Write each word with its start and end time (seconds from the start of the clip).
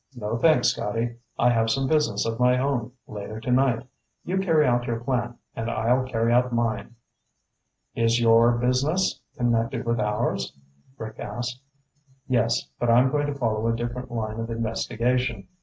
"No 0.15 0.35
thanks, 0.35 0.69
Scotty. 0.69 1.17
I 1.37 1.51
have 1.51 1.69
some 1.69 1.85
business 1.87 2.25
of 2.25 2.39
my 2.39 2.57
own 2.57 2.91
later 3.05 3.39
tonight. 3.39 3.85
You 4.25 4.39
carry 4.39 4.65
out 4.65 4.85
your 4.87 4.99
plan 4.99 5.35
and 5.55 5.69
I'll 5.69 6.05
carry 6.05 6.33
out 6.33 6.51
mine." 6.51 6.95
"Is 7.93 8.19
your 8.19 8.53
business 8.53 9.19
connected 9.37 9.85
with 9.85 9.99
ours?" 9.99 10.53
Rick 10.97 11.19
asked. 11.19 11.61
"Yes, 12.27 12.67
but 12.79 12.89
I'm 12.89 13.11
going 13.11 13.27
to 13.27 13.35
follow 13.35 13.67
a 13.67 13.75
different 13.75 14.09
line 14.09 14.39
of 14.39 14.49
investigation. 14.49 15.47